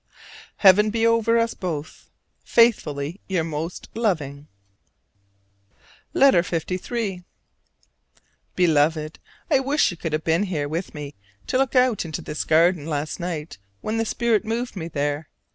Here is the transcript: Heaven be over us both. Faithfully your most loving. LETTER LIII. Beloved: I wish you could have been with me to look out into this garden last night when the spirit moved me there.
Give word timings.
Heaven 0.57 0.89
be 0.89 1.05
over 1.05 1.37
us 1.37 1.53
both. 1.53 2.09
Faithfully 2.43 3.21
your 3.27 3.43
most 3.43 3.87
loving. 3.93 4.47
LETTER 6.15 6.43
LIII. 6.65 7.23
Beloved: 8.55 9.19
I 9.51 9.59
wish 9.59 9.91
you 9.91 9.97
could 9.97 10.13
have 10.13 10.23
been 10.23 10.49
with 10.71 10.95
me 10.95 11.13
to 11.45 11.59
look 11.59 11.75
out 11.75 12.03
into 12.03 12.23
this 12.23 12.43
garden 12.45 12.87
last 12.87 13.19
night 13.19 13.59
when 13.81 13.97
the 13.97 14.05
spirit 14.05 14.43
moved 14.43 14.75
me 14.75 14.87
there. 14.87 15.29